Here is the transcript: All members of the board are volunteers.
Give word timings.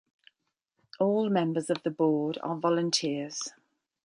All 0.99 1.29
members 1.29 1.69
of 1.69 1.83
the 1.83 1.91
board 1.91 2.39
are 2.41 2.55
volunteers. 2.57 3.49